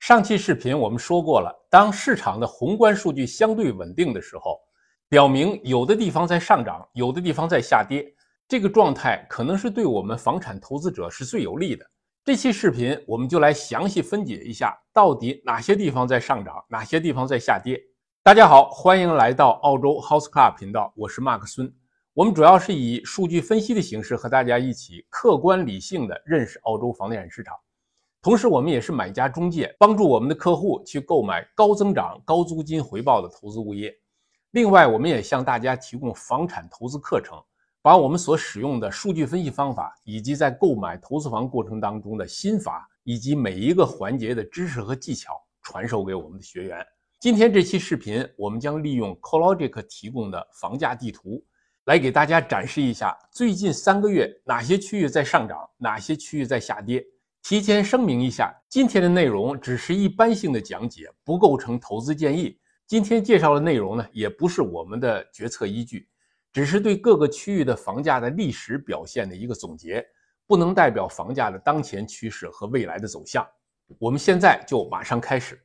[0.00, 4.58] 上期视频我们说过了，当市场的宏观数据相对稳定的时候，
[5.10, 8.10] 表明有的地方在上涨，有的地方在下跌，
[8.48, 11.84] 这个状态可能是对我们房产投资者是最有利的。
[12.24, 17.78] 这期视频我们就来详细分解一下，到底哪些地方在上涨，哪些地方在下跌。
[18.22, 21.70] 大家好，欢迎来到澳洲 House Club 频道，我是马克孙。
[22.14, 27.54] 我们主要是以数据分析的形式和大家一起客观理性的认识澳洲房地产市场。
[28.22, 33.94] 同时，我们也是买家中介，帮助我们的客户去购买高增长、高租金回报的投资物业。
[34.50, 37.42] 另外，我们也向大家提供房产投资课程，
[37.80, 46.86] 把我们所使用的数据分析方法，以及在购买投资房过程当中的心法，以及每一个环节的知识和技巧传授给我们的学员。
[47.20, 51.42] 今天这期视频，我们将利用 CoLogic 提供的房价地图，
[51.86, 57.02] 来给大家展示一下最近三个月哪些区域在上涨，哪些区域在下跌。
[57.42, 62.58] 提前声明一下，今天的内容只是一般性的讲解，不构成投资建议。
[62.86, 66.06] 今天介绍的内容呢，也不是我们的决策依据，
[66.52, 70.04] 只是对各个区域的房价的历史表现的一个总结，
[70.46, 73.46] 不能代表房价的当前趋势和未来的走向。
[73.98, 75.60] 我们现在就马上开始，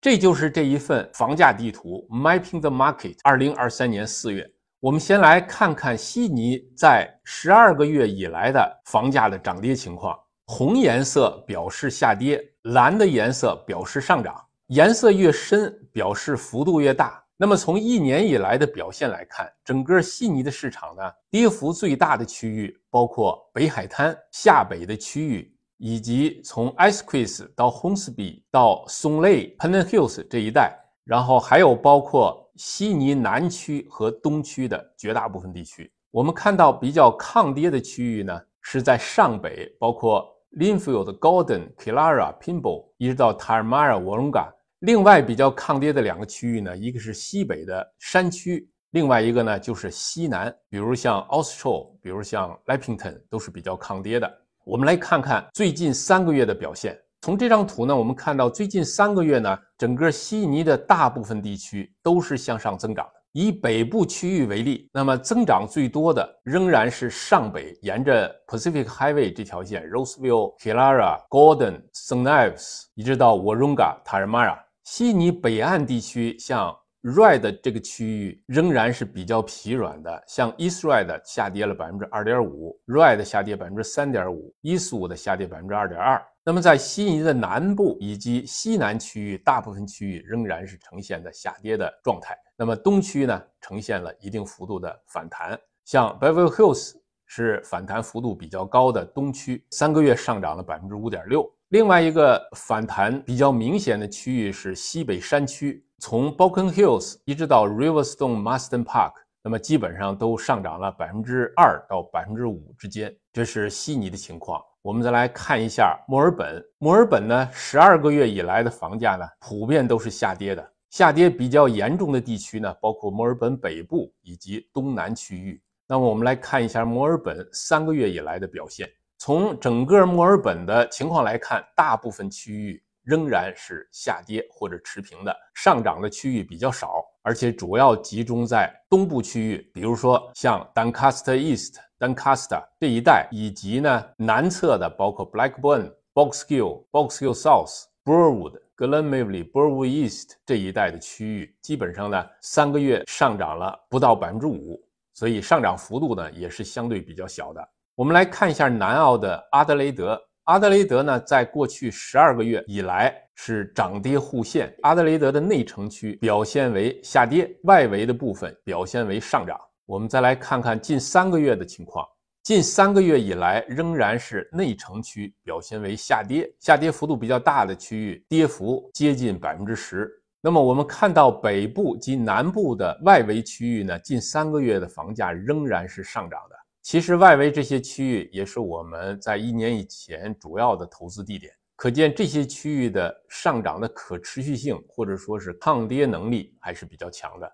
[0.00, 3.18] 这就是这一份房价地图，Mapping the Market。
[3.22, 4.50] 二零二三年四月，
[4.80, 10.18] 我们先来看看悉尼在十二个月以来的房价的涨跌情况。
[10.54, 14.36] 红颜色表示下跌，蓝的颜色表示上涨。
[14.66, 17.24] 颜色越深，表示幅度越大。
[17.38, 35.90] 那么从一年以来的表现来看，整个悉尼的市场呢，跌幅最大的区域包括北海滩下北的区域，以及从 Ice Quays 到 Hornsby 到 Song Lay、Pennant Hills 这一带，然后还有包括悉尼南区和东区的绝大部分地区。
[36.10, 40.28] 我们看到比较抗跌的区域呢，是在上北，包括。
[40.58, 44.52] Linfield、Golden、Killara、p i m b l e 一直到 Tarmara、Wonga。
[44.80, 54.30] 另外比较抗跌的两个区域呢，一个是西北的山区，另外一个呢就是西南，比如像 Austral，比如像 Leppington 都是比较抗跌的。
[54.64, 56.98] 我们来看看最近三个月的表现。
[57.22, 63.21] 从这张图呢，我们看到最近三个月呢，整个悉尼的大部分地区都是向上增长的。
[63.32, 72.22] 以北部区域为例，那么增长最多的仍然是上北，沿着 Pacific Highway 这条线，Roseville、k i l a r a、Gordon、St.
[72.24, 74.58] Ives，一直到 Waronga、Tarmara。
[74.84, 86.22] 悉尼北岸地区，像 Red 这个区域仍然是比较疲软的，像 East Red 下跌了百分之二点五，Red 下跌百分之三点五，Eastwood 下跌百分之二点二。
[86.44, 92.36] 那么在悉尼的南部以及西南区域，大部分区域仍然是呈现的下跌的状态。
[92.56, 96.94] 那么东区呢，呈现了一定幅度的反弹，像 Beverly Hills
[97.26, 101.48] 是反弹幅度比较高的东区，三个月上涨了百分之五点六。
[101.68, 109.12] 另外一个反弹比较明显的区域是西北山区，从 Balkan Hills 一直到 Riverstone Marston Park，
[109.44, 113.16] 那么基本上都上涨了百分之二到百分之五之间。
[113.32, 114.60] 这是悉尼的情况。
[114.82, 120.72] 我们再来看一下墨尔本，墨尔本呢，十二个月以来的房价呢，普遍都是下跌的。
[120.90, 125.62] 下跌比较严重的地区呢，包括墨尔本北部以及东南区域。
[125.86, 128.90] 那么我们来看一下墨尔本三个月以来的表现。
[129.18, 148.60] 从整个墨尔本的情况来看，大部分区域仍然是下跌或者持平的，上涨的区域比较少，而且主要集中在东部区域，比如说像 Doncaster East、Doncaster 这一带，以及呢南侧的包括 Blackburn、Box Hill、Box Hill South、Burwood。
[148.74, 157.68] 格伦梅利、b u r w o o East 这一带的区域，基本上呢三个月上涨了不到百分之五，所以上涨幅度呢也是相对比较小的。
[157.94, 160.20] 我们来看一下南澳的阿德雷德。
[160.46, 164.74] 阿德雷德呢，在过去十二个月以来是涨跌互现。
[164.82, 169.56] 阿德雷德的内城区表现为下跌，外围的部分表现为上涨。
[169.86, 172.04] 我们再来看看近三个月的情况。
[172.42, 180.10] 近三个月以来，仍然是内城区表现为下跌，下跌幅度比较大的区域，跌幅接近百分之十。
[180.40, 186.56] 那么我们看到北部及南部的外围区域呢，近三个月的房价仍然是上涨的。
[186.82, 197.50] 其实外围这些区域也是我们在一年以前主要的投资地点，可见这些区域的上涨的可持续性或者说是抗跌能力还是比较强的。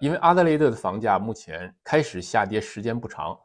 [0.00, 3.38] 因为阿德雷德的房价目前开始下跌时间不长。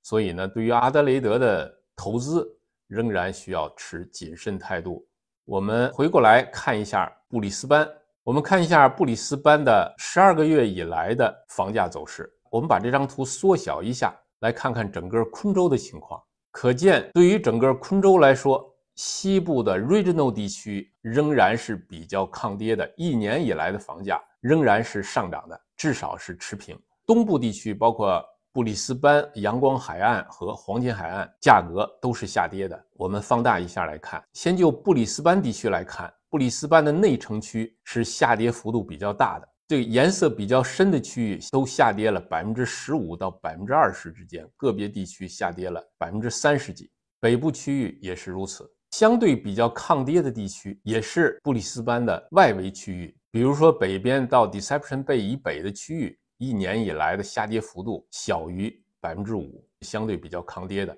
[0.00, 2.46] 所以呢，对于阿德雷德的投资
[2.86, 5.04] 仍然需要持谨慎态度。
[5.44, 7.88] 我们回过来看一下布里斯班，
[8.22, 12.32] 我们看一下布里斯班的十二个月以来的房价走势。
[12.50, 14.14] 我们把这张图缩小一下，
[14.44, 16.22] 来看看整个昆州的情况。
[16.50, 18.62] 可见，对于整个昆州来说，
[18.94, 26.78] 西部的 regional 地区仍然是比较抗跌的，一年以来的房价仍然是上涨的，至少是持平。
[27.06, 32.84] 东部地区包括布里斯班、阳光海岸和黄金海岸，价格都是下跌的。
[32.92, 46.90] 我们放大一下来看，先就布里斯班地区来看，布里斯班的内城区是下跌幅度比较大的，这个颜色比较深的区域都下跌了百分之十五到百分之二十之间，个别地区下跌了百分之三十几。
[47.18, 48.70] 北部区域也是如此。
[48.90, 58.70] 相对比较抗跌的地区，也是布里斯班的外围区域，比如说北边到 Deception Bay 以北的区域，一年以来的下跌幅度小于
[59.00, 60.96] 百分之五，相对比较抗跌的。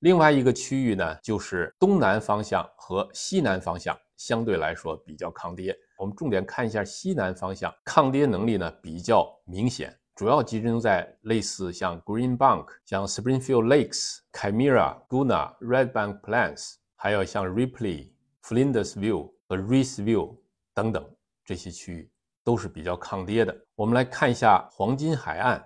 [0.00, 5.76] 另外一个区域呢，就是东南方向和西南方向，相对来说比较抗跌。
[5.96, 16.74] 我们重点看一下西南方向，抗跌能力呢比较明显，主要集中在类似像 Greenbank、像 Springfield Lakes、Chimera、Guna、Red Bank Plains。
[16.98, 18.10] 还有像 Ripley、
[18.42, 20.34] Flinders View 和 Reese View
[20.72, 21.06] 等等
[21.44, 22.10] 这些区域
[22.42, 23.54] 都是比较抗跌的。
[23.74, 25.62] 我们来看一下黄金海岸，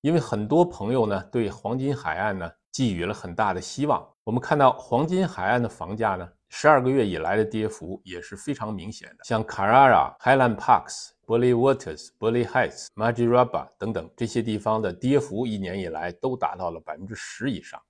[0.00, 4.02] 因为很多朋友呢对黄金海岸呢寄予了很大的希望。
[4.24, 9.24] 我们看到黄金海岸的房价呢，十二个月以来的跌幅也是非常明显的。
[9.24, 17.80] 像 Carrara、Highland Parks、b u l l y Waters、b u l l y Heights、Majiraba 等等这些地方的跌幅，一年以来都达到了百分之十以上。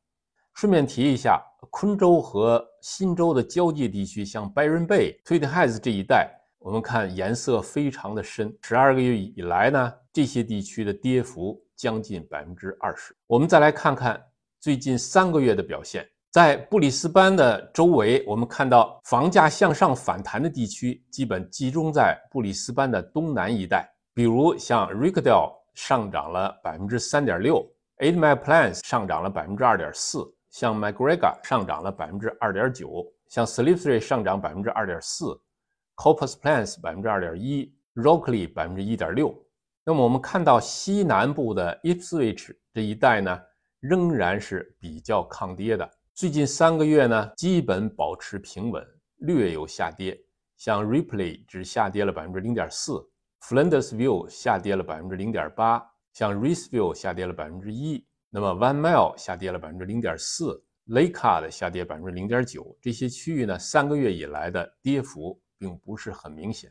[0.52, 8.54] 顺便提一下，昆州和新州的交界地区，像 Byron Bay、Tweed Heads 这一带，我们看颜色非常的深。
[8.62, 13.16] 十二个月以来呢，这些地区的跌幅将近百分之二十。
[13.26, 14.22] 我们再来看看
[14.58, 27.68] 最近三个月的表现，在布里斯班的周围，我们看到房价向上反弹的地区，基本集中在布里斯班的东南一带，比如像 r i c k d a l e 上涨了百分之三点六
[27.98, 30.18] ，Eight Mile Plains 上涨了百分之二点四。
[30.50, 35.36] 像 McGregor 上涨了百分之二点九，像 Slippery 上涨百分之二点四
[35.96, 39.34] ，Corpus Plains 百分之二点一，Rockley 百分之一点六。
[39.84, 43.40] 那么我们看到西南部的 Ipswich 这一带呢，
[43.80, 45.90] 仍然是比较抗跌的。
[46.20, 48.86] 最近三个月呢，基本保持平稳，
[49.20, 50.20] 略有下跌。
[50.58, 53.02] 像 Ripley 只下跌了百分之零点四
[53.40, 55.82] ，Flinders View 下跌了百分之零点八，
[56.12, 58.04] 像 Reesville 下跌了百分之一。
[58.28, 66.70] 那么，One Mile 下跌了百分之零点四，Lakecard 下跌百分之零点九，这些区域呢，三个月以来的跌幅并不是很明显。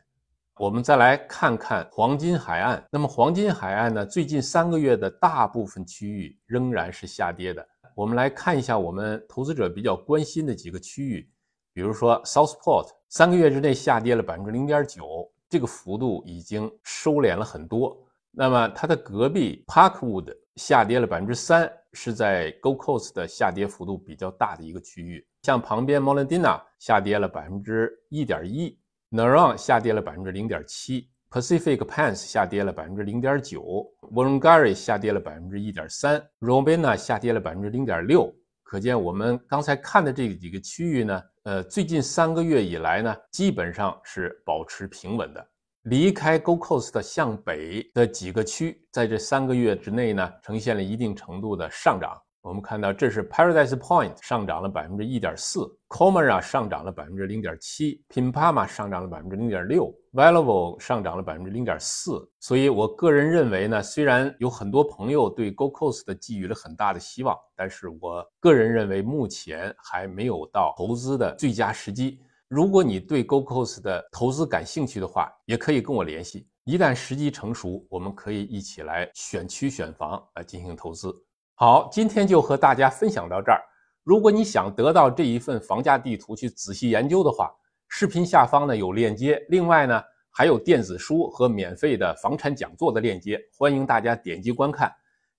[0.60, 2.88] 我们再来看看黄金海岸。
[2.92, 7.68] 那么，黄金海岸呢，最近三个月的大部分区域仍然是下跌的。
[8.00, 11.30] 我们来看一下我们投资者比较关心的几个区域，
[11.74, 18.02] 比如说 Southport，三个月之内下跌了百分之零点九，这个幅度已经收敛了很多。
[18.32, 20.34] 那么，它的隔壁 Parkwood。
[20.56, 25.26] 下跌了百分之三，是在 Go Coast 的下跌幅度比较大的一个区域。
[25.44, 28.78] 像旁边 Molendina 下跌了百分之一点一
[29.12, 34.30] n a r a n 下跌了百分之零点七，Pacific p a n s 下跌了百分之零点九 w o l l
[34.30, 38.34] o n g a r y 下跌了百分之一点三，Robina 下跌了百分之零点六。
[38.64, 45.48] 可见我们刚才看的这几个区域呢，呃，最近三个月以来呢，基本上是保持平稳的。
[45.84, 52.16] 离开 Go Coast 向北的几个区，在这三个月之内呢，呈现了一定程度的上涨。
[52.42, 62.26] 我们看到，这是 Paradise Point 上涨了百分之一点四，Comera 上涨了百分之零点七，Pimpama 上涨了百分之零点六 v a l u a b l e 上涨了百分之零点四。
[62.40, 72.22] 所以我个人认为呢，虽然有很多朋友对 Gold Coast 寄予了很大的希望，但是我个人认为目前还没有到投资的最佳时机。
[72.48, 76.48] 如果你对 GoCoS 的投资感兴趣的话，也可以跟我联系。
[76.64, 81.14] 一旦时机成熟，我们可以一起来选区选房来进行投资。
[81.62, 83.62] 好，今天就和大家分享到这儿。
[84.06, 87.54] 如果你想得到这一份房价地图去仔细研究的话，
[87.90, 90.02] 视频下方呢有链接，另外呢
[90.32, 94.90] 还有电子书和免费的房产讲座的链接，欢迎大家点击观看。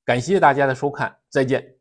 [0.04, 1.79] 感谢大家的收看，再见。